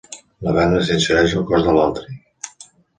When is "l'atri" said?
1.79-2.21